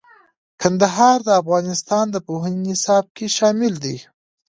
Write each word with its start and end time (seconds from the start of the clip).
کندهار 0.61 1.17
د 1.27 1.29
افغانستان 1.41 2.05
د 2.11 2.17
پوهنې 2.27 2.61
نصاب 2.71 3.05
کې 3.15 3.25
شامل 3.37 3.73
دي. 3.83 3.97